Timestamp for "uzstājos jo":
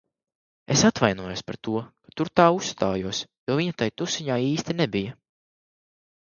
2.61-3.59